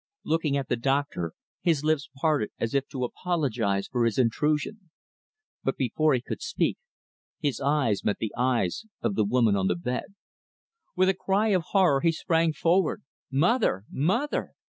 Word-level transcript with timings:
Looking 0.23 0.57
at 0.57 0.67
the 0.67 0.77
doctor, 0.77 1.33
his 1.61 1.83
lips 1.83 2.09
parted 2.15 2.49
as 2.59 2.73
if 2.73 2.87
to 2.87 3.03
apologize 3.03 3.87
for 3.87 4.03
his 4.03 4.17
intrusion. 4.17 4.89
But 5.63 5.77
before 5.77 6.15
he 6.15 6.21
could 6.23 6.41
speak, 6.41 6.79
his 7.39 7.61
eyes 7.63 8.03
met 8.03 8.17
the 8.17 8.33
eyes 8.35 8.87
of 9.03 9.13
the 9.13 9.23
woman 9.25 9.55
on 9.55 9.67
the 9.67 9.75
bed. 9.75 10.15
With 10.95 11.09
a 11.09 11.13
cry 11.13 11.49
of 11.49 11.65
horror, 11.67 12.01
he 12.01 12.11
sprang 12.11 12.51
forward; 12.51 13.03
"Mother! 13.29 13.83
Mother!" 13.91 14.53